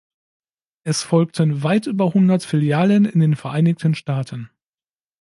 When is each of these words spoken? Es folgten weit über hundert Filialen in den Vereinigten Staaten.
Es 0.83 1.03
folgten 1.03 1.61
weit 1.61 1.85
über 1.85 2.15
hundert 2.15 2.43
Filialen 2.43 3.05
in 3.05 3.19
den 3.19 3.35
Vereinigten 3.35 3.93
Staaten. 3.93 4.49